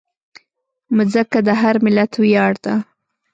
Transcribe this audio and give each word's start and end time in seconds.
مځکه 0.95 1.39
د 1.47 1.49
هر 1.61 1.75
ملت 1.85 2.11
ویاړ 2.21 2.53
ده. 2.65 2.75